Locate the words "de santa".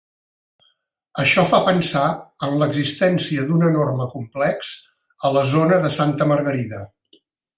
5.87-6.31